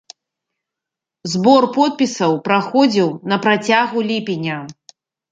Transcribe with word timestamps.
Збор 1.33 1.63
подпісаў 1.75 2.33
праходзіў 2.47 3.11
на 3.33 3.37
працягу 3.43 3.97
ліпеня. 4.09 4.57